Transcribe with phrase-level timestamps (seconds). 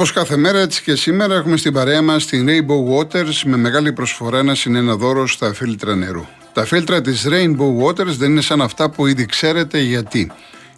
[0.00, 3.92] Όπως κάθε μέρα, έτσι και σήμερα, έχουμε στην παρέα μας την Rainbow Waters με μεγάλη
[3.92, 6.26] προσφορά ένα συνένα δώρο στα φίλτρα νερού.
[6.52, 10.32] Τα φίλτρα της Rainbow Waters δεν είναι σαν αυτά που ήδη ξέρετε γιατί.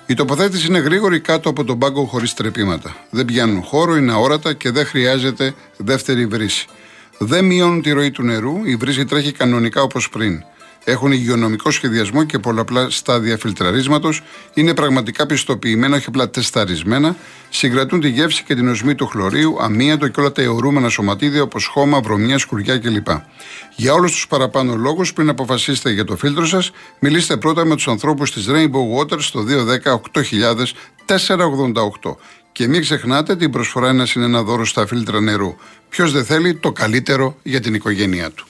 [0.06, 2.96] Η τοποθέτηση είναι γρήγορη κάτω από τον πάγκο χωρίς τρεπήματα.
[3.11, 6.66] Δεν πιάνουν χώρο, είναι αόρατα και δεν χρειάζεται δεύτερη βρύση.
[7.18, 10.45] Δεν μειώνουν τη ροή του νερού, η βρύση τρέχει κανονικά όπως πριν.
[10.84, 14.22] Έχουν υγειονομικό σχεδιασμό και πολλαπλά στάδια φιλτραρίσματος.
[14.54, 17.16] Είναι πραγματικά πιστοποιημένα, όχι απλά τεσταρισμένα.
[17.48, 21.66] Συγκρατούν τη γεύση και την οσμή του χλωρίου, αμύαντο και όλα τα αιωρούμενα σωματίδια όπως
[21.66, 23.06] χώμα, βρωμιά, σκουριά κλπ.
[23.77, 27.88] Για όλους τους παραπάνω λόγους, πριν αποφασίσετε για το φίλτρο σας, μιλήστε πρώτα με τους
[27.88, 30.00] ανθρώπους της Rainbow Water στο 210
[31.06, 32.16] 488.
[32.52, 35.55] Και μην ξεχνάτε την προσφορά ένα είναι ένα δώρο στα φίλτρα νερού.
[35.88, 38.46] Ποιος δεν θέλει το καλύτερο για την οικογένειά του.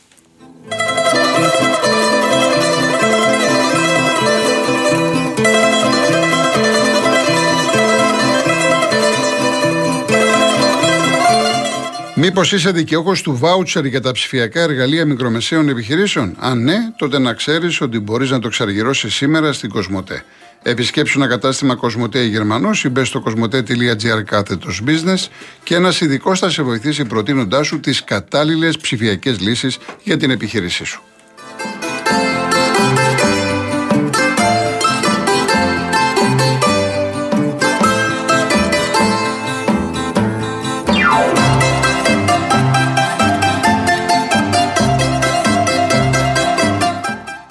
[12.24, 17.32] Μήπως είσαι δικαιούχος του βάουτσερ για τα ψηφιακά εργαλεία μικρομεσαίων επιχειρήσεων; Αν ναι, τότε να
[17.32, 20.24] ξέρεις ότι μπορείς να το ξαργυρώσεις σήμερα στην Κοσμοτέ.
[20.62, 25.28] Επισκέψου ένα κατάστημα Κοσμοτέ Γερμανός ή μπες στο κοσμοτέ.gr κάθετος business
[25.62, 30.84] και ένας ειδικός θα σε βοηθήσει προτείνοντάς σου τις κατάλληλες ψηφιακές λύσεις για την επιχείρησή
[30.84, 31.02] σου.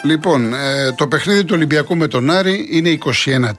[0.03, 3.51] Λοιπόν, ε, το παιχνίδι του Ολυμπιακού με τον Άρη είναι 21-4.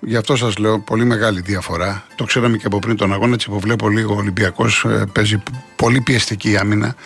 [0.00, 2.06] Γι' αυτό σας λέω πολύ μεγάλη διαφορά.
[2.14, 3.34] Το ξέραμε και από πριν τον αγώνα.
[3.34, 5.42] Έτσι που βλέπω λίγο ο Ολυμπιακός ε, παίζει
[5.76, 6.96] πολύ πιεστική άμυνα.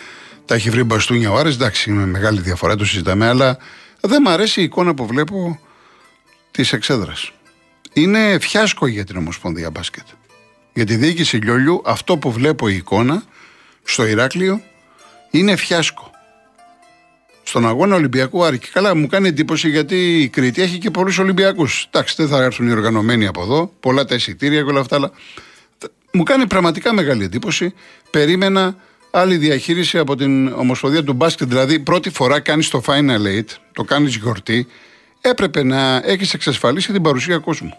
[0.45, 1.55] Τα έχει βρει μπαστούνια ο Άρης.
[1.55, 3.27] Εντάξει, είναι μεγάλη διαφορά, το συζητάμε.
[3.27, 3.57] Αλλά
[4.01, 5.59] δεν μου αρέσει η εικόνα που βλέπω
[6.51, 7.31] της εξέδρας.
[7.93, 10.05] Είναι φιάσκο για την Ομοσπονδία Μπάσκετ.
[10.73, 13.23] Για τη διοίκηση Λιόλιου, αυτό που βλέπω η εικόνα
[13.83, 14.61] στο Ηράκλειο
[15.31, 16.11] είναι φιάσκο
[17.47, 18.59] στον αγώνα Ολυμπιακού Άρη.
[18.59, 21.87] Και καλά, μου κάνει εντύπωση γιατί η Κρήτη έχει και πολλούς Ολυμπιακούς.
[21.91, 25.11] Εντάξει, δεν θα έρθουν οι οργανωμένοι από εδώ, πολλά τα εισιτήρια και όλα αυτά, αλλά
[26.11, 27.73] μου κάνει πραγματικά μεγάλη εντύπωση.
[28.11, 28.75] Περίμενα
[29.11, 31.47] άλλη διαχείριση από την Ομοσπονδία του Μπάσκετ.
[31.47, 34.67] Δηλαδή, πρώτη φορά κάνει το Final Eight, το κάνεις γιορτή,
[35.21, 37.73] έπρεπε να έχεις εξασφαλίσει την παρουσία κόσμου.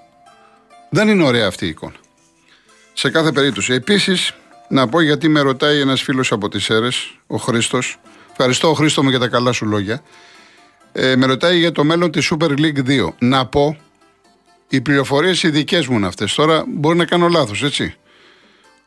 [0.90, 1.96] Δεν είναι ωραία αυτή η εικόνα.
[2.92, 3.72] Σε κάθε περίπτωση.
[3.72, 4.34] Επίσης,
[4.68, 6.88] να πω γιατί με ρωτάει ένας φίλος από τις αίρε,
[7.26, 7.98] ο Χρήστος,
[8.40, 10.02] Ευχαριστώ, Χρήστο μου, για τα καλά σου λόγια.
[10.92, 13.08] Ε, με ρωτάει για το μέλλον της Super League 2.
[13.18, 13.76] Να πω,
[14.68, 16.34] οι πληροφορίες οι δικές μου είναι αυτές.
[16.34, 17.94] Τώρα μπορεί να κάνω λάθος, έτσι.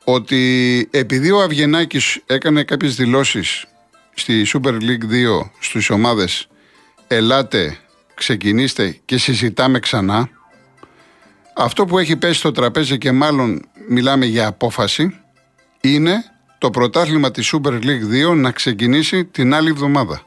[0.03, 3.65] Ότι επειδή ο Αυγενάκης έκανε κάποιες δηλώσεις
[4.13, 6.47] στη Super League 2 στις ομάδες
[7.07, 7.77] ελάτε,
[8.13, 10.29] ξεκινήστε και συζητάμε ξανά
[11.55, 15.19] αυτό που έχει πέσει στο τραπέζι και μάλλον μιλάμε για απόφαση
[15.81, 16.30] είναι
[16.61, 20.21] το πρωτάθλημα της Super League 2 να ξεκινήσει την άλλη εβδομάδα.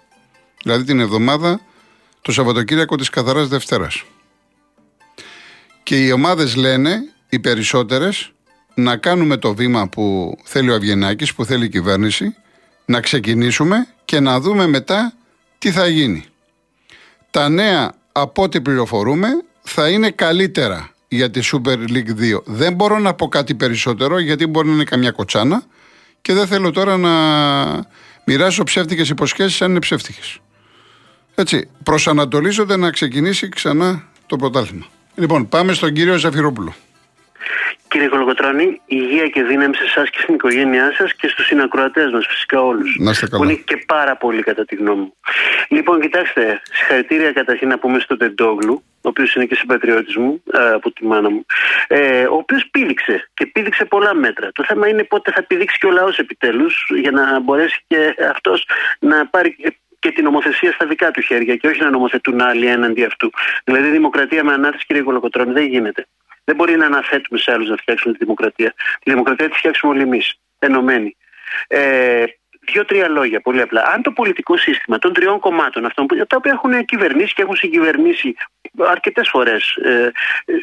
[0.62, 1.60] Δηλαδή την εβδομάδα
[2.20, 4.04] το Σαββατοκύριακο της καθαράς Δευτέρας.
[5.82, 8.32] Και οι ομάδες λένε, οι περισσότερες,
[8.74, 12.36] να κάνουμε το βήμα που θέλει ο Αυγενάκης, που θέλει η κυβέρνηση,
[12.84, 15.12] να ξεκινήσουμε και να δούμε μετά
[15.58, 16.24] τι θα γίνει.
[17.30, 19.28] Τα νέα από ό,τι πληροφορούμε
[19.62, 22.42] θα είναι καλύτερα για τη Super League 2.
[22.44, 25.62] Δεν μπορώ να πω κάτι περισσότερο γιατί μπορεί να είναι καμιά κοτσάνα
[26.24, 27.12] και δεν θέλω τώρα να
[28.24, 30.38] μοιράσω ψεύτικες υποσχέσεις αν είναι ψεύτικες.
[31.34, 34.86] Έτσι, προσανατολίζονται να ξεκινήσει ξανά το πρωτάθλημα.
[35.14, 36.74] Λοιπόν, πάμε στον κύριο Ζαφυρόπουλο.
[37.94, 42.26] Κύριε Κολοκοτρώνη, υγεία και δύναμη σε εσάς και στην οικογένειά σας και στους συνακροατές μας,
[42.26, 42.96] φυσικά όλους.
[42.98, 43.44] Να είστε καλά.
[43.44, 45.16] Που είναι και πάρα πολύ, κατά τη γνώμη μου.
[45.68, 50.70] Λοιπόν, κοιτάξτε, συγχαρητήρια καταρχήν να πούμε στον Τεντόγλου, ο οποίος είναι και συμπατριώτης μου, ε,
[50.70, 51.46] από τη μάνα μου,
[51.86, 54.50] ε, ο οποίος πήδηξε και πήδηξε πολλά μέτρα.
[54.52, 58.68] Το θέμα είναι πότε θα πηδήξει και ο λαός επιτέλους, για να μπορέσει και αυτός
[58.98, 59.56] να πάρει
[59.98, 63.30] και την νομοθεσία στα δικά του χέρια και όχι να νομοθετούν άλλοι έναντι αυτού.
[63.64, 66.06] Δηλαδή, η δημοκρατία με ανάθεση, κύριε Κολοκοτρώνη, δεν γίνεται.
[66.44, 68.74] Δεν μπορεί να αναθέτουμε σε άλλους να φτιάξουμε τη δημοκρατία.
[69.00, 71.16] Τη δημοκρατία τη φτιάξουμε όλοι εμείς, ενωμένοι.
[71.66, 72.24] Ε,
[72.66, 73.82] Δύο-τρία λόγια, πολύ απλά.
[73.94, 78.34] Αν το πολιτικό σύστημα των τριών κομμάτων αυτών, τα οποία έχουν κυβερνήσει και έχουν συγκυβερνήσει
[78.76, 80.10] αρκετές φορές ε,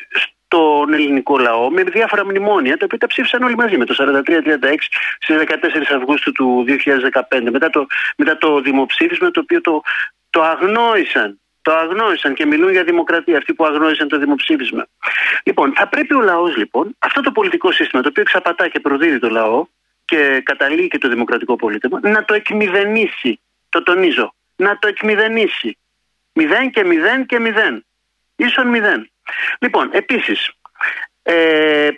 [0.10, 4.76] στον ελληνικό λαό με διάφορα μνημόνια, τα οποία τα ψήφισαν όλοι μαζί με το 43-36
[5.20, 7.86] στις 14 Αυγούστου του 2015, μετά το,
[8.18, 9.82] μετά το δημοψήφισμα το οποίο το,
[10.30, 14.88] το αγνόησαν το αγνόησαν και μιλούν για δημοκρατία, αυτοί που αγνόησαν το δημοψήφισμα.
[15.44, 19.20] Λοιπόν, θα πρέπει ο λαός λοιπόν, αυτό το πολιτικό σύστημα το οποίο εξαπατά και προδίδει
[19.20, 19.66] το λαό
[20.06, 23.40] και καταλήγει και το δημοκρατικό πολίτευμα, να το εκμηδενήσει.
[23.70, 24.34] Το τονίζω.
[24.56, 25.78] Να το εκμηδενήσει.
[26.34, 27.86] Μηδέν και μηδέn και μηδέν.
[28.36, 29.12] Ίσον μηδέν.
[29.60, 30.52] Λοιπόν, επίσης,
[31.24, 31.90] ε,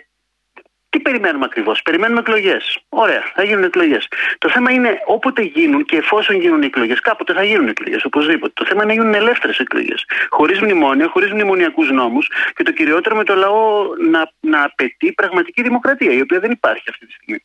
[0.94, 2.78] Τι περιμένουμε ακριβώς, Περιμένουμε εκλογές.
[2.88, 4.08] Ωραία, θα γίνουν εκλογές.
[4.38, 8.52] Το θέμα είναι όποτε γίνουν και εφόσον γίνουν εκλογές, κάποτε θα γίνουν εκλογές, οπωσδήποτε.
[8.54, 10.04] Το θέμα είναι να γίνουν ελεύθερες εκλογές.
[10.28, 15.62] Χωρίς μνημόνια, χωρίς μνημονιακούς νόμους και το κυριότερο με το λαό να, να απαιτεί πραγματική
[15.62, 17.42] δημοκρατία, η οποία δεν υπάρχει αυτή τη στιγμή.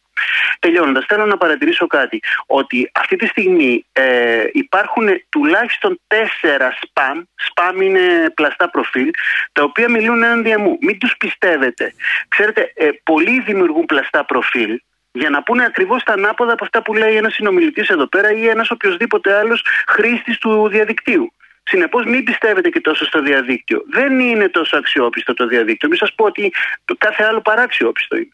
[0.59, 2.19] Τελειώνοντας, θέλω να παρατηρήσω κάτι.
[2.45, 7.23] Ότι αυτή τη στιγμή ε, υπάρχουν τουλάχιστον τέσσερα spam.
[7.49, 9.09] Spam είναι πλαστά προφίλ,
[9.51, 10.77] τα οποία μιλούν έναντι μου.
[10.81, 11.93] Μην τους πιστεύετε.
[12.27, 14.79] Ξέρετε, ε, πολλοί δημιουργούν πλαστά προφίλ
[15.11, 18.47] για να πούνε ακριβώς τα ανάποδα από αυτά που λέει ένας συνομιλητής εδώ πέρα ή
[18.47, 21.33] ένας οποιοδήποτε άλλος χρήστης του διαδικτύου.
[21.63, 23.83] Συνεπώς, μην πιστεύετε και τόσο στο διαδίκτυο.
[23.89, 25.89] Δεν είναι τόσο αξιόπιστο το διαδίκτυο.
[25.89, 26.53] Μην σας πω ότι
[26.85, 28.29] το κάθε άλλο παράξιόπιστο είναι.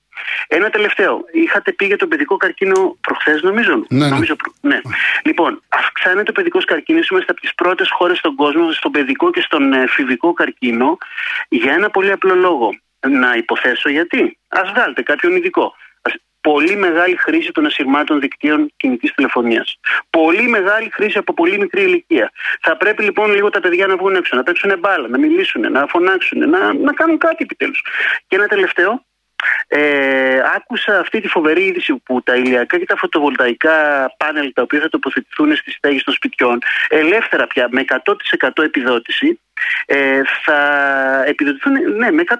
[0.47, 1.25] Ένα τελευταίο.
[1.31, 4.07] Είχατε πει για τον παιδικό καρκίνο προχθές, νομίζω; Ναι, ναι.
[4.07, 4.81] νομίζω ναι.
[5.23, 7.07] Λοιπόν, αυξάνεται ο παιδικός καρκίνος.
[7.07, 10.97] Είμαστε από τις πρώτες χώρες στον κόσμο στον παιδικό και στον εφηβικό καρκίνο
[11.49, 12.73] για ένα πολύ απλό λόγο.
[13.09, 14.37] Να υποθέσω γιατί.
[14.47, 15.73] Α βγάλετε κάποιον ειδικό
[16.49, 19.79] πολύ μεγάλη χρήση των ασυρμάτων δικτύων κινητής τηλεφωνίας.
[20.09, 22.31] Πολύ μεγάλη χρήση από πολύ μικρή ηλικία.
[22.61, 25.85] Θα πρέπει λοιπόν λίγο τα παιδιά να βγουν έξω, να παίξουν μπάλα, να μιλήσουν, να
[25.87, 27.81] φωνάξουν, να, να κάνουν κάτι επιτέλους.
[28.27, 29.05] Και ένα τελευταίο,
[29.67, 33.75] ε, άκουσα αυτή τη φοβερή είδηση που τα ηλιακά και τα φωτοβολταϊκά
[34.17, 36.59] πάνελ τα οποία θα τοποθετηθούν στις στέγες των σπιτιών
[36.89, 39.39] ελεύθερα πια με 100% επιδότηση
[39.85, 40.57] ε, θα
[41.25, 42.35] επιδοτηθούν ναι, με 100%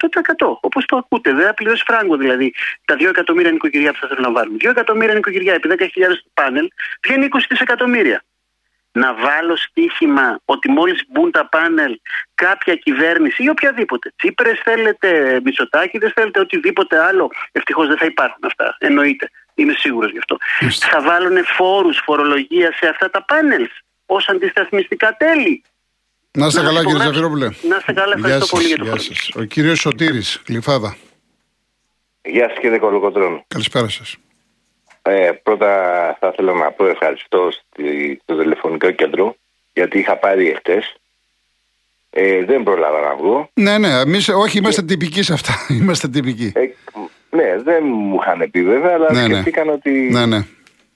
[0.59, 1.33] όπως το ακούτε.
[1.33, 2.53] Δεν θα πληρώσει φράγκο δηλαδή
[2.85, 4.57] τα 2 εκατομμύρια νοικοκυριά που θα θέλουν να βάλουν.
[4.59, 5.85] 2 εκατομμύρια νοικοκυριά επί 10.000
[6.33, 6.67] πάνελ
[7.03, 8.23] βγαίνει 20 δισεκατομμύρια
[9.01, 11.99] να βάλω στοίχημα ότι μόλις μπουν τα πάνελ
[12.35, 14.13] κάποια κυβέρνηση ή οποιαδήποτε.
[14.17, 17.31] Τσίπρες θέλετε, Μητσοτάκη, δεν θέλετε οτιδήποτε άλλο.
[17.51, 18.75] Ευτυχώς δεν θα υπάρχουν αυτά.
[18.79, 19.29] Εννοείται.
[19.55, 20.37] Είμαι σίγουρος γι' αυτό.
[20.69, 23.71] Θα βάλουν φόρους, φορολογίας σε αυτά τα πάνελς
[24.05, 25.63] ως αντισταθμιστικά τέλη.
[26.31, 27.45] Να είστε καλά κύριε Ζαφυρόπουλε.
[27.45, 28.97] Να είστε καλά, ευχαριστώ πολύ για το
[29.35, 30.95] Ο κύριος Σωτήρης, Γλυφάδα.
[32.21, 33.43] Γεια σας κύριε Κολοκοτρών.
[33.47, 34.17] Καλησπέρα σας.
[35.07, 35.67] Ε, πρώτα
[36.19, 37.51] θα ήθελα να πω ευχαριστώ
[38.21, 39.35] στο τηλεφωνικό κέντρο
[39.73, 40.95] γιατί είχα πάρει εχθές.
[42.09, 43.49] Ε, δεν πρόλαβα να βγω.
[43.53, 44.87] Ναι, ναι, εμείς όχι είμαστε και...
[44.87, 45.53] τυπικοί σε αυτά.
[45.79, 46.51] είμαστε τυπικοί.
[46.55, 46.69] Ε,
[47.29, 49.33] ναι, δεν μου είχαν πει βέβαια, αλλά ναι, ναι.
[49.33, 49.91] σκεφτήκαν ότι.
[49.91, 50.45] Ναι, ναι.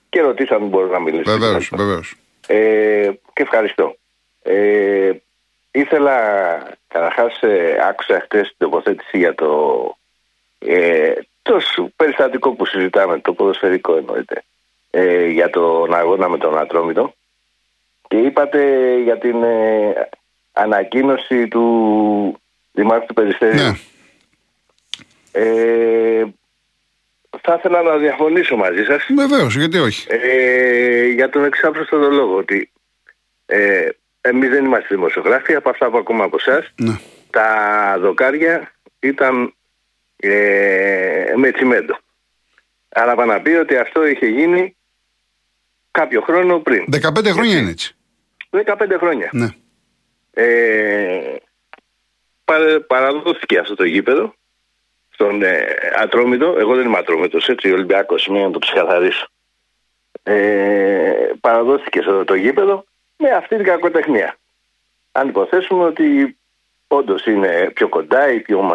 [0.10, 1.32] Και ρωτήσαν αν μπορώ να μιλήσω.
[1.32, 2.16] Βεβαίως, βεβαίως.
[2.48, 3.96] Ε, και ευχαριστώ.
[4.42, 5.12] Ε,
[5.72, 6.18] ήθελα
[6.88, 9.82] καταρχάς, ε, άκουσα χτε την τοποθέτηση για το,
[10.60, 11.62] ε, το
[11.96, 14.44] περιστατικό που συζητάμε, το ποδοσφαιρικό εννοείται,
[14.90, 17.14] ε, για τον αγώνα με τον Ατρόμητο
[18.08, 18.62] και είπατε
[19.04, 20.10] για την ε,
[20.52, 22.42] ανακοίνωση του
[22.72, 23.62] Δημάρχου του Περιστέριου.
[23.62, 23.78] Ναι.
[25.32, 26.26] Ε,
[27.42, 29.08] θα ήθελα να διαφωνήσω μαζί σας.
[29.16, 30.08] Βεβαίως, γιατί όχι.
[30.10, 32.72] Ε, για τον εξάφρωστο λόγο ότι
[33.46, 33.90] ε,
[34.22, 36.74] εμείς δεν είμαστε δημοσιογράφοι, από αυτά που ακούμε από εσάς.
[36.76, 37.00] Ναι.
[37.30, 39.54] Τα δοκάρια ήταν
[40.20, 41.98] ε, με τσιμέντο.
[42.90, 44.76] Αλλά πάνω να πει ότι αυτό είχε γίνει
[45.92, 46.86] κάποιο χρόνο πριν.
[46.92, 47.96] 15 χρόνια είναι έτσι.
[48.50, 49.30] 15 χρόνια.
[49.32, 49.48] Ναι.
[50.34, 51.36] Ε,
[52.88, 54.34] παραδόθηκε αυτό το γήπεδο
[55.10, 56.56] στον ε, Ατρόμητο.
[56.58, 59.28] Εγώ δεν είμαι Ατρόμητος, έτσι, Ολυμπιακός, μην να το ξεκαθαρίσω.
[60.24, 62.86] Ε, παραδόθηκε αυτό το γήπεδο
[63.18, 64.36] με αυτή την κακοτεχνία.
[65.12, 66.38] Αν υποθέσουμε ότι
[66.90, 68.72] όντως είναι πιο κοντά ή πιο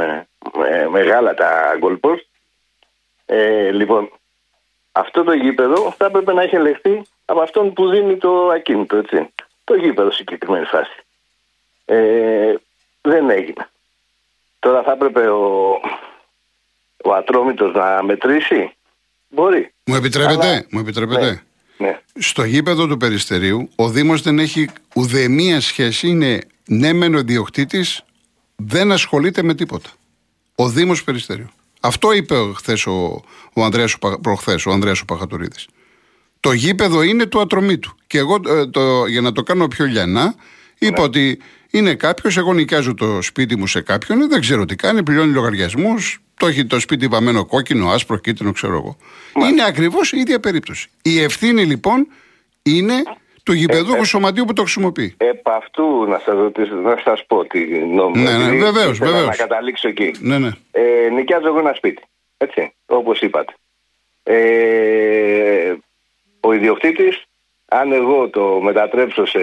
[0.67, 2.25] ε, μεγάλα τα goal post.
[3.27, 4.11] Ε, λοιπόν,
[4.93, 9.29] αυτό το γήπεδο θα έπρεπε να έχει ελεγχθεί από αυτόν που δίνει το ακίνητο, έτσι.
[9.65, 11.05] Το γήπεδο σε συγκεκριμένη φάση.
[11.85, 12.55] Ε,
[13.01, 13.69] δεν έγινε.
[14.59, 15.71] Τώρα θα έπρεπε ο,
[17.05, 18.77] ο Ατρόμητος να μετρήσει.
[19.29, 19.75] Μπορεί.
[19.85, 21.43] Μου επιτρέπετε, μου επιτρέπετε; Ναι,
[21.77, 22.01] ναι.
[22.19, 28.05] Στο γήπεδο του Περιστερίου ο Δήμος δεν έχει ουδέμια σχέση, είναι ναι μεν ο διοκτήτης,
[28.57, 29.91] δεν ασχολείται με τίποτα
[30.55, 31.49] ο Δήμος Περιστερίου.
[31.81, 35.67] Αυτό είπε χθες ο, ο Ανδρέας, προχθές, ο Ανδρέας ο Παχατουρίδης.
[36.41, 37.95] Το γήπεδο είναι του ατρωμίτου.
[38.07, 40.35] Και εγώ ε, το, για να το κάνω πιο λιανά,
[40.87, 41.05] είπα ναι.
[41.05, 41.39] ότι
[41.71, 46.23] είναι κάποιος, εγώ νοικιάζω το σπίτι μου σε κάποιον, δεν ξέρω τι κάνει, πληρώνει λογαριασμούς,
[46.39, 48.97] το έχει το σπίτι βαμμένο κόκκινο, άσπρο, κίτρινο, ξέρω εγώ.
[49.49, 50.89] Είναι ακριβώς η ίδια περίπτωση.
[51.03, 52.07] Η ευθύνη λοιπόν
[52.63, 53.03] είναι
[53.45, 55.15] του γηπεδούχου ε, ε, σωματείου που το χρησιμοποιεί.
[55.17, 58.31] Επ' αυτού να σας ρωτήσω, να σας πω τι νόμιμο.
[58.31, 59.25] Ναι, ναι, βεβαίως, βεβαίω.
[59.25, 60.15] Να καταλήξω εκεί.
[60.21, 60.51] Ναι, ναι.
[60.71, 62.03] Ε, νοικιάζω εγώ ένα σπίτι.
[62.37, 63.55] Έτσι, όπως είπατε.
[64.23, 65.75] Ε,
[66.41, 67.25] ο ιδιοκτήτης,
[67.69, 69.41] αν εγώ το μετατρέψω σε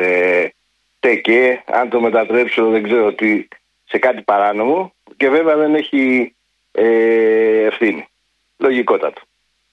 [1.01, 3.48] τεκέ, αν το μετατρέψω δεν ξέρω τι,
[3.84, 6.36] σε κάτι παράνομο και βέβαια δεν έχει
[6.72, 8.08] ε, ευθύνη.
[8.58, 9.22] Λογικότατο.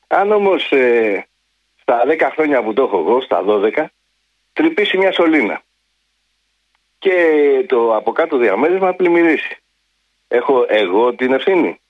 [0.06, 1.26] Αν όμως ε,
[1.80, 3.84] στα 10 χρόνια που το έχω εγώ, στα 12,
[4.52, 5.62] τρυπήσει μια σωλήνα.
[6.98, 7.14] Και
[7.68, 9.56] το από κάτω διαμέρισμα πλημμυρίσει.
[10.28, 11.80] Έχω εγώ την ευθύνη;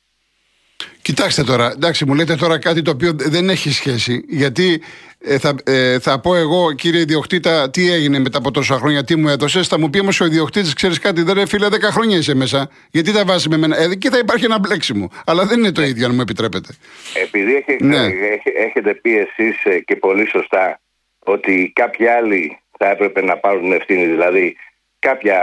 [1.03, 4.25] Κοιτάξτε τώρα, εντάξει, μου λέτε τώρα κάτι το οποίο δεν έχει σχέση.
[4.29, 4.83] Γιατί
[5.19, 9.17] ε, θα, ε, θα πω εγώ, κύριε ιδιοκτήτα, τι έγινε μετά από τόσα χρόνια, τι
[9.17, 9.69] μου έδωσες.
[9.69, 12.71] Θα μου πει όμως ο ιδιοκτήτης, ξέρεις κάτι, δεν φίλε, 10 χρόνια είσαι μέσα.
[12.91, 13.79] Γιατί τα βάζεις με μένα.
[13.79, 15.11] Ε, εκεί θα υπάρχει ένα μπλέξιμο.
[15.27, 16.69] Αλλά δεν είναι το ίδιο, αν μου επιτρέπετε.
[17.15, 18.09] Επειδή έχετε, ναι.
[18.57, 20.81] έχετε πει εσείς ε, και πολύ σωστά
[21.19, 24.57] ότι κάποιοι άλλοι θα έπρεπε να πάρουν ευθύνη, δηλαδή
[24.99, 25.39] κάποια,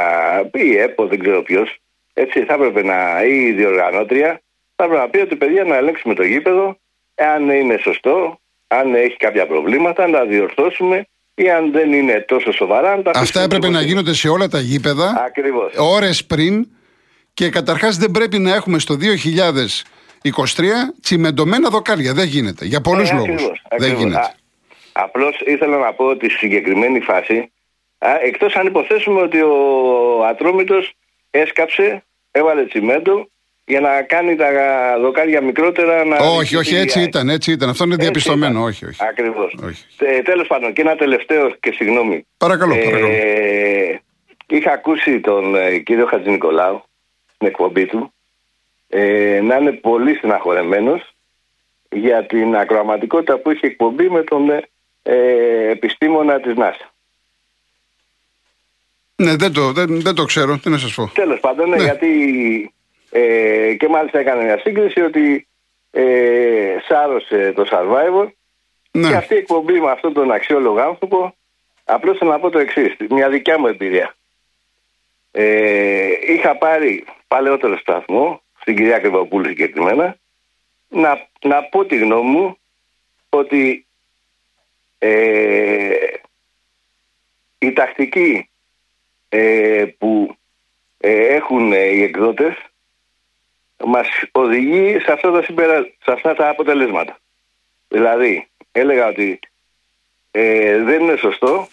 [0.53, 1.77] η ΕΠΟ, δεν ξέρω ποιος,
[2.13, 4.41] έτσι θα έπρεπε να, ή η διοργανώτρια,
[4.75, 6.77] θα έπρεπε να πει ότι παιδιά να ελέγξουμε το γήπεδο,
[7.15, 12.97] αν είναι σωστό, αν έχει κάποια προβλήματα, να διορθώσουμε ή αν δεν είναι τόσο σοβαρά.
[12.97, 15.31] Να Αυτά έπρεπε να γίνονται σε όλα τα γήπεδα
[15.77, 16.67] ώρες πριν
[17.33, 18.97] και καταρχάς δεν πρέπει να έχουμε στο
[20.21, 20.31] 2023
[21.01, 22.13] τσιμεντωμένα δοκάρια.
[22.13, 22.65] Δεν γίνεται.
[22.65, 23.61] Για πολλούς ε, λόγους.
[23.77, 24.33] Δεν γίνεται.
[24.91, 27.51] Απλώς ήθελα να πω ότι στη συγκεκριμένη φάση,
[28.23, 30.93] εκτός αν υποθέσουμε ότι ο Ατρόμητος
[31.31, 33.29] έσκαψε, έβαλε τσιμέντο
[33.65, 34.47] για να κάνει τα
[35.01, 36.05] δοκάρια μικρότερα.
[36.05, 37.69] Να όχι, όχι, έτσι ήταν, έτσι ήταν.
[37.69, 38.63] Αυτό είναι διαπιστωμένο.
[38.63, 39.03] Όχι, όχι.
[39.09, 39.57] Ακριβώς.
[39.97, 42.27] Ε, Τέλος πάντων, και ένα τελευταίο και συγγνώμη.
[42.37, 43.07] Παρακαλώ, ε, παρακαλώ.
[44.47, 46.83] είχα ακούσει τον ε, κύριο Χατζη Νικολάου
[47.35, 48.13] στην εκπομπή του
[48.89, 51.01] ε, να είναι πολύ συναχωρεμένο
[51.89, 54.49] για την ακροαματικότητα που είχε εκπομπή με τον
[55.03, 56.93] ε, επιστήμονα της ΝΑΣΑ.
[59.15, 61.11] Ναι, δεν το, δεν, δεν το ξέρω, τι να σας πω.
[61.13, 61.83] Τέλος πάντων, ναι.
[61.83, 62.07] γιατί
[63.17, 65.47] ε, και μάλιστα έκανε μια σύγκριση ότι
[65.91, 68.27] ε, σάρωσε το Survivor
[68.91, 69.07] ναι.
[69.07, 71.35] και αυτή η εκπομπή με αυτόν τον αξιόλογο άνθρωπο
[71.83, 74.15] απλώς θέλω να πω το εξής, μια δικιά μου εμπειρία.
[75.31, 80.17] Ε, είχα πάρει παλαιότερο σταθμό, στην κυρία Κρυβοπούλου συγκεκριμένα,
[80.89, 82.57] να, να πω τη γνώμη μου
[83.29, 83.87] ότι
[84.97, 85.95] ε,
[87.57, 88.49] η τακτική
[89.29, 90.35] ε, που
[90.97, 92.55] ε, έχουν οι εκδότες
[93.85, 95.81] μας οδηγεί σε αυτά τα, συμπερα...
[95.81, 97.17] σε αυτά τα αποτελέσματα.
[97.87, 99.39] Δηλαδή, έλεγα ότι
[100.31, 101.67] ε, δεν είναι σωστό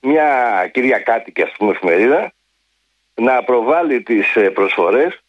[0.00, 2.32] μια κυρία κάτοικη, ας πούμε, εφημερίδα
[3.14, 5.22] να προβάλλει τις ε, προσφορές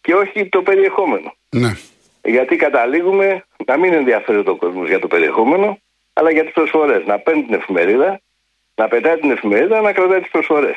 [0.00, 1.34] και όχι το περιεχόμενο.
[1.48, 1.76] Ναι.
[2.24, 5.78] Γιατί καταλήγουμε να μην ενδιαφέρει το κόσμος για το περιεχόμενο,
[6.12, 7.06] αλλά για τις προσφορές.
[7.06, 8.20] Να παίρνει την εφημερίδα,
[8.74, 10.76] να πετάει την εφημερίδα, να κρατάει τις προσφορές.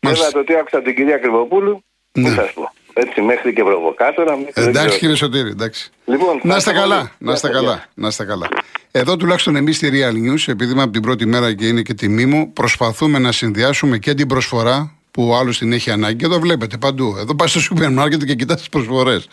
[0.00, 2.28] Βέβαια το τι άκουσα την κυρία Κρυβοπούλου, ναι.
[2.28, 2.72] δεν σας πω.
[3.00, 4.38] Έτσι, μέχρι και προβοκάτορα.
[4.54, 5.90] εντάξει, κύριε Σωτήρη, εντάξει.
[6.04, 8.48] Λοιπόν, να είστε καλά, να είστε καλά, να είστε καλά.
[8.90, 11.94] Εδώ τουλάχιστον εμείς στη Real News, επειδή είμαι από την πρώτη μέρα και είναι και
[11.94, 16.24] τιμή μου, προσπαθούμε να συνδυάσουμε και την προσφορά που ο άλλος την έχει ανάγκη.
[16.24, 17.16] Εδώ βλέπετε παντού.
[17.18, 19.28] Εδώ πας στο σούπερ μάρκετ και κοιτάς τις προσφορές.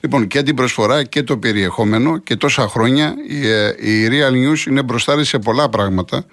[0.00, 4.66] Λοιπόν, και την προσφορά και το περιεχόμενο και τόσα χρόνια η, ε, η Real News
[4.66, 6.24] είναι μπροστά σε πολλά πράγματα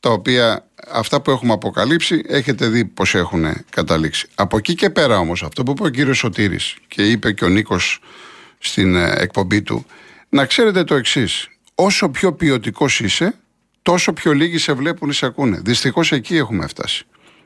[0.00, 4.26] τα οποία αυτά που έχουμε αποκαλύψει έχετε δει πώς έχουν καταλήξει.
[4.34, 7.48] Από εκεί και πέρα όμως, αυτό που είπε ο κύριος Σωτήρης και είπε και ο
[7.48, 8.00] Νίκος
[8.58, 9.86] στην ε, εκπομπή του,
[10.28, 11.48] να ξέρετε το εξής.
[11.74, 13.34] Όσο πιο ποιοτικός είσαι,
[13.82, 15.60] τόσο πιο λίγοι σε βλέπουν ή σε ακούνε.
[15.64, 17.04] Δυστυχώς εκεί έχουμε φτάσει.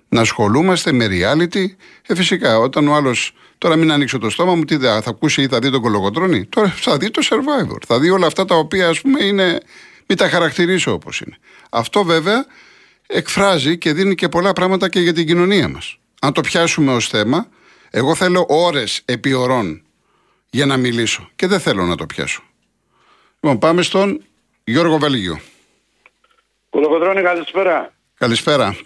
[0.08, 1.64] Να ασχολούμαστε με reality.
[2.06, 3.34] Ε, φυσικά, όταν ο άλλος.
[3.58, 6.44] Τώρα μην ανοίξω το στόμα μου, τι θα, θα ακούσει ή θα δει τον κολογοτρόνη.
[6.44, 7.78] Τώρα θα δει το survivor.
[7.86, 9.60] Θα δει όλα αυτά τα οποία ας πούμε είναι.
[10.06, 11.36] Μην τα χαρακτηρίσω όπως είναι.
[11.70, 12.46] Αυτό βέβαια
[13.06, 15.98] εκφράζει και δίνει και πολλά πράγματα και για την κοινωνία μας.
[16.20, 17.48] Αν το πιάσουμε ως θέμα,
[17.90, 19.82] εγώ θέλω ώρες επί ωρών
[20.50, 22.42] για να μιλήσω και δεν θέλω να το πιάσω.
[23.40, 24.24] Λοιπόν, πάμε στον
[24.64, 25.40] Γιώργο Βαλίγιο.
[26.70, 27.92] Κολοκοτρώνη, καλησπέρα.
[28.18, 28.76] Καλησπέρα.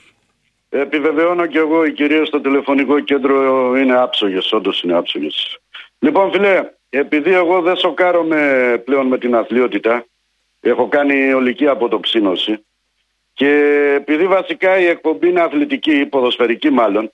[0.68, 5.58] Επιβεβαιώνω και εγώ η κυρία στο τηλεφωνικό κέντρο είναι άψογες, όντως είναι άψογες.
[5.98, 10.06] Λοιπόν φίλε, επειδή εγώ δεν σοκάρομαι πλέον με την αθλειότητα,
[10.60, 12.64] έχω κάνει ολική αποτοψίνωση,
[13.38, 17.12] και επειδή βασικά η εκπομπή είναι αθλητική, ποδοσφαιρική μάλλον,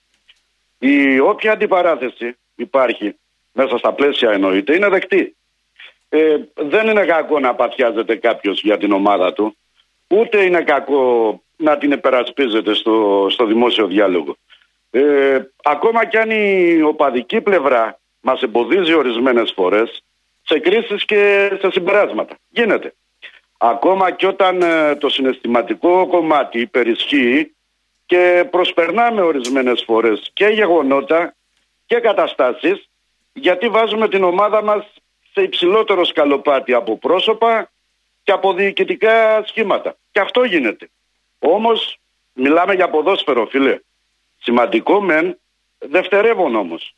[0.79, 3.17] η όποια αντιπαράθεση υπάρχει,
[3.53, 5.37] μέσα στα πλαίσια εννοείται, είναι δεκτή.
[6.09, 9.57] Ε, δεν είναι κακό να παθιάζεται κάποιος για την ομάδα του,
[10.09, 14.37] ούτε είναι κακό να την επερασπίζεται στο, στο δημόσιο διάλογο.
[14.91, 20.03] Ε, ακόμα κι αν η οπαδική πλευρά μας εμποδίζει ορισμένες φορές
[20.43, 22.37] σε κρίσεις και σε συμπεράσματα.
[22.49, 22.95] Γίνεται.
[23.59, 27.55] Ακόμα και όταν ε, το συναισθηματικό κομμάτι υπερισχύει
[28.07, 31.35] και προσπερνάμε ορισμένες φορές και γεγονότα
[31.87, 32.89] και καταστάσεις
[33.33, 34.85] γιατί βάζουμε την ομάδα μας
[35.33, 37.71] σε υψηλότερο σκαλοπάτι από πρόσωπα
[38.23, 39.97] και από διοικητικά σχήματα.
[40.11, 40.91] Και αυτό γίνεται.
[41.39, 41.99] Όμως
[42.33, 43.79] μιλάμε για ποδόσφαιρο φίλε.
[44.37, 45.39] Σημαντικό μεν,
[45.79, 46.95] δευτερεύον όμως.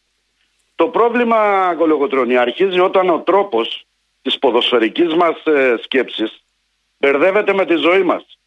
[0.74, 3.86] Το πρόβλημα, Κολογοτρώνη, αρχίζει όταν ο τρόπος
[4.22, 6.44] της ποδοσφαιρικής μας ε, σκέψης
[6.98, 8.38] μπερδεύεται με τη ζωή μας.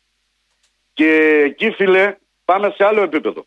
[0.94, 2.16] Και εκεί φίλε
[2.46, 3.46] πάμε σε άλλο επίπεδο.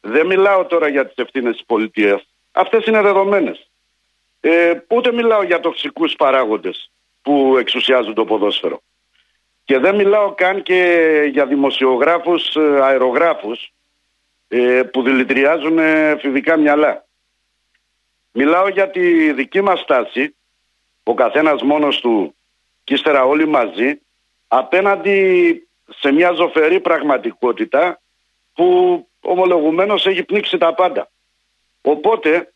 [0.00, 2.28] Δεν μιλάω τώρα για τις ευθύνες της πολιτείας.
[2.52, 3.70] Αυτές είναι δεδομένες.
[4.40, 6.90] Ε, ούτε μιλάω για τοξικούς παράγοντες
[7.22, 8.82] που εξουσιάζουν το ποδόσφαιρο.
[9.64, 13.72] Και δεν μιλάω καν και για δημοσιογράφους, ε, αερογράφους
[14.48, 15.78] ε, που δηλητηριάζουν
[16.18, 17.06] φιδικά μυαλά.
[18.32, 20.34] Μιλάω για τη δική μας στάση,
[21.02, 22.34] ο καθένας μόνος του
[22.84, 24.00] και ύστερα όλοι μαζί,
[24.52, 28.00] απέναντι σε μια ζωφερή πραγματικότητα
[28.54, 31.10] που ομολογουμένως έχει πνίξει τα πάντα.
[31.82, 32.52] Οπότε,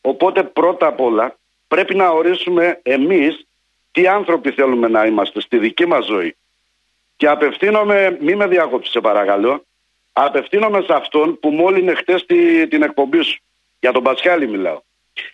[0.00, 3.46] οπότε πρώτα απ' όλα πρέπει να ορίσουμε εμείς
[3.90, 6.36] τι άνθρωποι θέλουμε να είμαστε στη δική μας ζωή.
[7.16, 9.64] Και απευθύνομαι, μη με διακόψεις σε παρακαλώ,
[10.12, 12.26] απευθύνομαι σε αυτόν που μόλι χτες
[12.68, 13.40] την εκπομπή σου.
[13.80, 14.80] Για τον Πασχάλη μιλάω.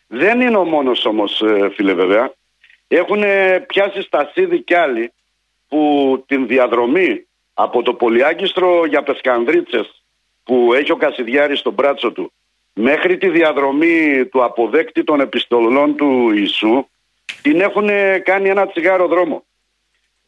[0.06, 2.32] Δεν είναι ο μόνος όμως ε, φίλε βέβαια.
[2.88, 3.22] Έχουν
[3.66, 5.12] πιάσει στασίδι κι άλλοι
[5.68, 10.04] που την διαδρομή από το Πολυάγκιστρο για Πεσκανδρίτσες
[10.44, 12.32] που έχει ο Κασιδιάρης στον μπράτσο του
[12.72, 16.86] μέχρι τη διαδρομή του αποδέκτη των επιστολών του Ιησού
[17.42, 17.88] την έχουν
[18.22, 19.44] κάνει ένα τσιγάρο δρόμο.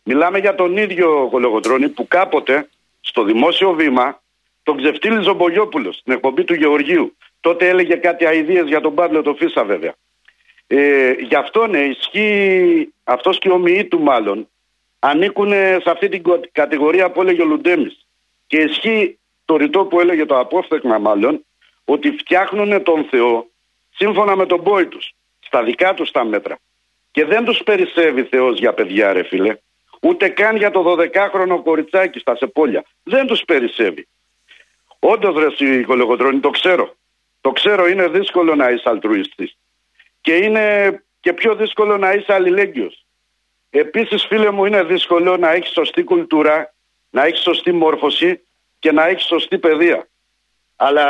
[0.03, 2.69] Μιλάμε για τον ίδιο Κολογοτρώνη που κάποτε
[3.01, 4.23] στο δημόσιο βήμα
[4.63, 7.17] τον ξεφτύλιζε ο Μπογιόπουλος στην εκπομπή του Γεωργίου.
[7.41, 9.95] Τότε έλεγε κάτι αηδίες για τον Παύλο το Φίσα βέβαια.
[10.67, 14.49] Ε, γι' αυτό ναι, ισχύει αυτός και ο ομοιοί του μάλλον
[14.99, 16.23] ανήκουν σε αυτή την
[16.53, 18.07] κατηγορία που έλεγε ο Λουντέμις.
[18.47, 21.45] Και ισχύει το ρητό που έλεγε το απόφθεγμα μάλλον
[21.85, 23.47] ότι φτιάχνουν τον Θεό
[23.95, 26.59] σύμφωνα με τον πόη τους, στα δικά τους τα μέτρα.
[27.11, 29.57] Και δεν τους περισσεύει Θεός για παιδιά ρε φίλε,
[30.01, 32.85] ούτε καν για το 12χρονο κοριτσάκι στα Σεπόλια.
[33.03, 34.09] Δεν τους περισσεύει.
[34.99, 36.95] Όντως ρε Κολογοτρώνη, το ξέρω.
[37.41, 39.57] Το ξέρω είναι δύσκολο να είσαι αλτρουιστής.
[40.21, 40.65] Και είναι
[41.21, 43.06] και πιο δύσκολο να είσαι αλληλέγγυος.
[43.79, 46.75] Επίσης φίλε μου είναι δύσκολο να έχεις σωστή κουλτούρα,
[47.11, 48.41] να έχεις σωστή μόρφωση
[48.79, 50.09] και να έχεις σωστή παιδεία.
[50.77, 51.05] Αλλά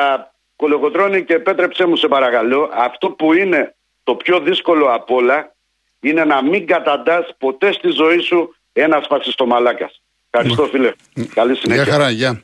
[0.56, 3.74] κολογοτρώνει και επέτρεψέ μου σε παρακαλώ, αυτό που είναι
[4.04, 5.54] το πιο δύσκολο απ' όλα
[6.00, 10.02] είναι να μην καταντάς ποτέ στη ζωή σου ένα φασιστομαλάκας.
[10.30, 10.92] Ευχαριστώ φίλε.
[11.34, 11.82] Καλή συνέχεια.
[11.82, 12.42] Γεια χαρά, γεια.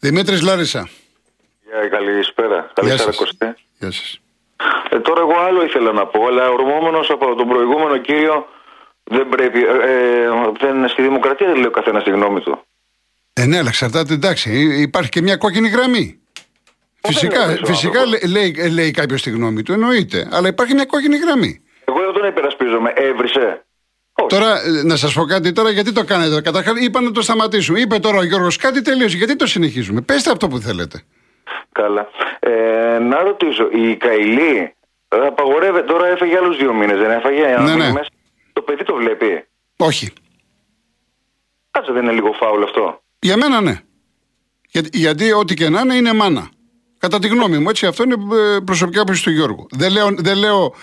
[0.00, 0.88] Δημήτρης Λάρισα.
[1.64, 2.70] Γεια, καλησπέρα.
[2.74, 3.56] Καλησπέρα Κωστέ.
[3.78, 4.20] Γεια σας.
[4.90, 8.46] Ε, τώρα εγώ άλλο ήθελα να πω, αλλά ορμόμενος από τον προηγούμενο κύριο
[9.10, 10.28] δεν πρέπει, ε, ε,
[10.60, 12.64] δεν, στη δημοκρατία δεν λέει ο καθένας τη γνώμη του.
[13.32, 16.20] Ε, ναι, αλλά εξαρτάται, εντάξει, υπάρχει και μια κόκκινη γραμμή.
[17.02, 20.28] Φυσικά, φυσικά λέει, λέει, λέει κάποιος τη γνώμη του, εννοείται.
[20.32, 21.60] Αλλά υπάρχει μια κόκκινη γραμμή.
[21.84, 22.92] Εγώ δεν τον υπερασπίζομαι.
[22.96, 23.64] Έβρισε.
[24.26, 26.40] Τώρα, ε, να σας πω κάτι τώρα, γιατί το κάνετε.
[26.40, 27.80] Καταρχάς, είπαν να το σταματήσουμε.
[27.80, 29.16] Είπε τώρα ο Γιώργος κάτι τελείωσε.
[29.16, 31.02] Γιατί το συνεχίζουμε; Πετε αυτό που θέλετε.
[31.72, 32.08] Καλά.
[32.40, 34.74] Ε, να ρωτήσω, η Καηλή
[35.08, 35.86] απαγορεύεται.
[35.86, 37.56] Τώρα έφεγε άλλους δύο μήνες, δεν έφαγε.
[37.58, 37.92] Ναι, ναι.
[37.92, 38.08] Μέσα.
[38.60, 39.46] Το παιδί το βλέπει.
[39.76, 40.12] Όχι.
[41.70, 43.02] Κάτσε δεν είναι λίγο φάουλ αυτό.
[43.18, 43.80] Για μένα ναι.
[44.68, 46.48] Για, γιατί ό,τι και να είναι είναι μάνα.
[46.98, 49.66] Κατά τη γνώμη μου, έτσι αυτό είναι ε, προσωπικά άποψη του Γιώργου.
[49.70, 50.74] Δεν λέω, δεν λέω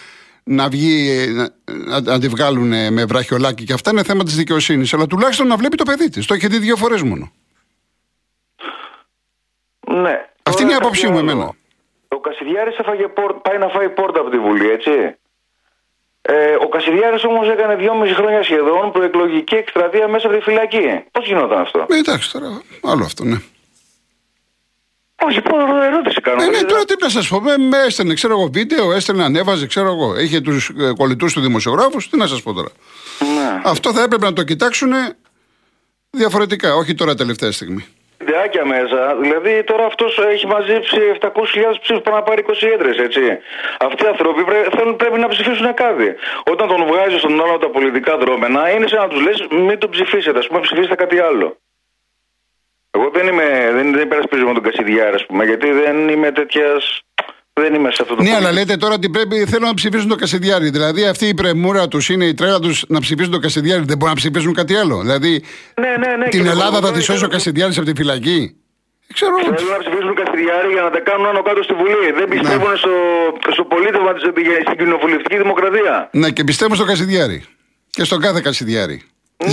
[0.43, 1.25] να βγει,
[1.65, 4.93] να, να τη βγάλουν με βραχιολάκι και αυτά είναι θέμα της δικαιοσύνης.
[4.93, 6.25] Αλλά τουλάχιστον να βλέπει το παιδί της.
[6.25, 7.31] Το έχει δει δύο φορές μόνο.
[9.87, 10.29] Ναι.
[10.43, 11.51] Αυτή είναι η άποψή μου εμένα.
[12.07, 12.75] Ο Κασιδιάρης
[13.41, 15.17] πάει να φάει πόρτα από τη Βουλή, έτσι.
[16.29, 21.03] Ε, ο Κασιδιάρης όμως έκανε δυόμιση χρόνια σχεδόν προεκλογική εκστρατεία μέσα από τη φυλακή.
[21.11, 23.37] Πώς γινόταν αυτό; Ε, εντάξει τώρα, άλλο αυτό, ναι.
[25.25, 26.43] Όχι, πω ερώτηση κάνω.
[26.43, 27.39] Ε, ναι, τώρα τι να σας πω.
[27.41, 30.19] Με, έστελνε, ξέρω εγώ, βίντεο, έστελνε, ανέβαζε, ξέρω εγώ.
[30.19, 32.09] Είχε τους ε, κολλητούς του δημοσιογράφους.
[32.09, 32.69] Τι να σας πω τώρα.
[33.19, 33.61] Ναι.
[33.63, 34.91] Αυτό θα έπρεπε να το κοιτάξουν
[36.09, 37.85] διαφορετικά, όχι τώρα τελευταία στιγμή
[38.17, 39.15] βιντεάκια μέσα.
[39.15, 41.29] Δηλαδή τώρα αυτός έχει μαζέψει 700.000
[41.81, 43.21] ψήφους πάνω να πάρει 20 έντρες, έτσι.
[43.79, 46.15] Αυτοί οι άνθρωποι πρέ, θέλουν, πρέπει να ψηφίσουν κάτι.
[46.51, 49.89] Όταν τον βγάζει στον άλλο τα πολιτικά δρόμενα, είναι σαν να τους λες: Μην τον
[49.89, 51.57] ψηφίσετε, ας πούμε, ψηφίστε κάτι άλλο.
[52.91, 57.01] Εγώ δεν είμαι, δεν, δεν υπερασπίζομαι τον Κασιδιάρα, ας πούμε, γιατί δεν είμαι τέτοιας
[57.61, 60.15] δεν είμαι σε αυτό το Ναι, αλλά λέτε τώρα ότι πρέπει, θέλουν να ψηφίσουν το
[60.15, 60.69] Κασιδιάρη.
[60.69, 63.83] Δηλαδή αυτή η πρεμούρα τους είναι η τρέλα τους να ψηφίσουν το Κασιδιάρη.
[63.85, 65.01] Δεν μπορούν να ψηφίσουν κάτι άλλο.
[65.01, 65.43] Δηλαδή
[65.81, 68.55] ναι, ναι, ναι, την Ελλάδα θα τη σώσει ο Κασιδιάρης από τη φυλακή.
[69.13, 69.35] Ξέρω.
[69.37, 72.11] Θέλουν να ψηφίσουν Κασιδιάρη για να τα κάνουν άνω κάτω στη Βουλή.
[72.19, 72.35] Δεν ναι.
[72.35, 72.77] πιστεύουν ναι.
[72.77, 72.93] στο,
[73.51, 74.23] στο πολίτευμα της
[74.65, 76.09] στην κοινοβουλευτική δημοκρατία.
[76.11, 77.43] Ναι, και πιστεύουν στο Κασιδιάρη.
[77.89, 79.01] Και στον κάθε Κασιδιάρη.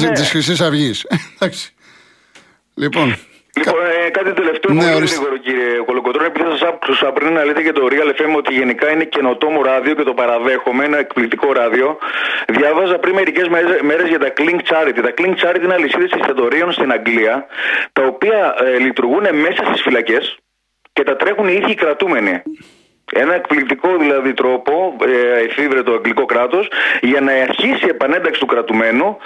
[0.01, 0.11] Ναι.
[0.11, 1.07] Της Χρυσής Αυγής.
[1.39, 1.75] Εντάξει.
[2.75, 3.17] Λοιπόν,
[3.57, 7.61] Λοιπόν, ε, κάτι τελευταίο ναι, πολύ γρήγορο κύριε Κολοκοτρώνη, επειδή σας άκουσα πριν να λέτε
[7.61, 11.99] για το Real FM ότι γενικά είναι καινοτόμο ράδιο και το παραδέχομαι, ένα εκπληκτικό ράδιο.
[12.49, 13.49] Διάβαζα πριν μερικές
[13.83, 15.01] μέρες για τα Clink Charity.
[15.03, 17.47] Τα Clink Charity είναι αλυσίδες εστιατορίων στην Αγγλία,
[17.93, 20.39] τα οποία ε, λειτουργούν μέσα στις φυλακές
[20.93, 22.43] και τα τρέχουν οι ίδιοι κρατούμενοι.
[23.13, 26.69] Ένα εκπληκτικό δηλαδή τρόπο, ε, εφήβρε το αγγλικό κράτος,
[27.01, 29.17] για να αρχίσει η επανένταξη του κρατουμένου,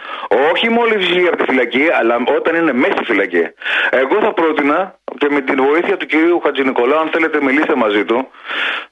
[0.53, 3.49] όχι μόλις βγει από τη φυλακή, αλλά όταν είναι μέσα στη φυλακή.
[3.91, 8.29] Εγώ θα πρότεινα, και με την βοήθεια του κυρίου Χατζηνικολάου, αν θέλετε μιλήστε μαζί του,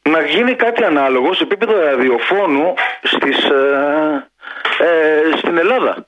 [0.02, 4.28] να γίνει κάτι ανάλογο σε επίπεδο ραδιοφώνου στις, ε,
[4.78, 6.06] ε, στην Ελλάδα.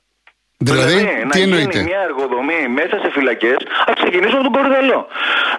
[0.67, 3.57] Δηλαδή, δηλαδή τι να εννοείται; γίνει μια εργοδομή μέσα σε φυλακές,
[3.89, 5.07] ας ξεκινήσουμε από τον Κορδαλό.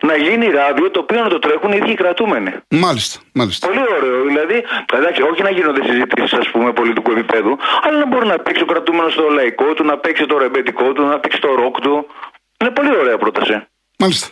[0.09, 2.51] Να γίνει ράδιο το οποίο να το τρέχουν οι ίδιοι κρατούμενοι.
[2.69, 3.67] Μάλιστα, μάλιστα.
[3.67, 4.19] Πολύ ωραίο.
[4.31, 4.57] Δηλαδή,
[4.99, 7.53] εντάξει, όχι να γίνονται συζητήσεις ας πούμε πολιτικού επίπεδου,
[7.85, 11.03] αλλά να μπορεί να παίξει ο κρατούμενος στο λαϊκό του, να παίξει το ρεμπετικό του,
[11.13, 12.07] να παίξει το ροκ του.
[12.61, 13.55] Είναι πολύ ωραία πρόταση.
[13.99, 14.29] Μάλιστα.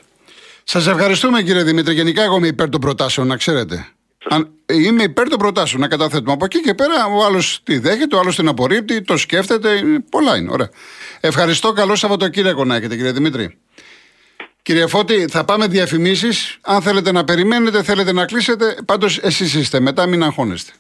[0.64, 1.94] Σας ευχαριστούμε κύριε Δημήτρη.
[1.94, 3.86] Γενικά, εγώ είμαι υπέρ των προτάσεων, να ξέρετε.
[4.30, 6.32] Αν, είμαι υπέρ των προτάσεων να καταθέτουμε.
[6.32, 9.70] Από εκεί και πέρα, ο άλλος τη δέχεται, ο άλλος την απορρίπτει, το σκέφτεται.
[9.76, 10.50] είναι- Πολλά είναι.
[10.52, 10.70] Ωραία.
[11.20, 11.72] Ευχαριστώ.
[11.72, 13.58] Καλό Σαββατοκύριακο να έχετε, κύριε Δημήτρη.
[14.62, 16.58] Κύριε Φώτη, θα πάμε διαφημίσεις.
[16.60, 19.80] Αν θέλετε να περιμένετε, θέλετε να κλείσετε, πάντως εσείς είστε.
[19.80, 20.72] Μετά μην αγχώνεστε.